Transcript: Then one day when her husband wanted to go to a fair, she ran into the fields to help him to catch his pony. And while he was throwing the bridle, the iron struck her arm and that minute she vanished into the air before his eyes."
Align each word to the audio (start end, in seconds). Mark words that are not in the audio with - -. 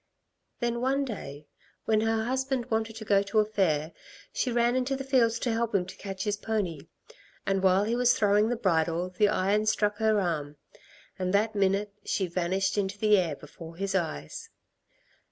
Then 0.61 0.81
one 0.81 1.05
day 1.05 1.45
when 1.85 2.01
her 2.01 2.23
husband 2.23 2.71
wanted 2.71 2.95
to 2.95 3.05
go 3.05 3.21
to 3.21 3.37
a 3.37 3.45
fair, 3.45 3.91
she 4.33 4.51
ran 4.51 4.75
into 4.75 4.95
the 4.95 5.03
fields 5.03 5.37
to 5.37 5.53
help 5.53 5.75
him 5.75 5.85
to 5.85 5.95
catch 5.95 6.23
his 6.23 6.37
pony. 6.37 6.87
And 7.45 7.61
while 7.61 7.83
he 7.83 7.95
was 7.95 8.15
throwing 8.17 8.49
the 8.49 8.55
bridle, 8.55 9.11
the 9.11 9.29
iron 9.29 9.67
struck 9.67 9.97
her 9.97 10.19
arm 10.19 10.57
and 11.19 11.35
that 11.35 11.53
minute 11.53 11.93
she 12.03 12.25
vanished 12.25 12.79
into 12.79 12.97
the 12.97 13.15
air 13.15 13.35
before 13.35 13.75
his 13.75 13.93
eyes." 13.93 14.49